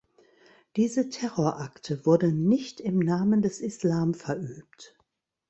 [0.77, 4.97] Diese Terrorakte wurden nicht im Namen des Islam verübt.